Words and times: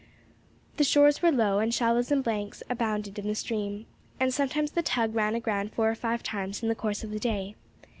The 0.77 0.83
shores 0.83 1.21
were 1.21 1.31
low, 1.31 1.59
and 1.59 1.71
shallows 1.71 2.09
and 2.11 2.23
banks 2.23 2.63
abounded 2.71 3.19
in 3.19 3.27
the 3.27 3.35
stream, 3.35 3.85
and 4.19 4.33
sometimes 4.33 4.71
the 4.71 4.81
tug 4.81 5.13
ran 5.13 5.35
aground 5.35 5.73
four 5.73 5.91
or 5.91 5.93
five 5.93 6.23
times 6.23 6.63
in 6.63 6.69
the 6.69 6.73
course 6.73 7.03
of 7.03 7.11
the 7.11 7.19
day. 7.19 7.53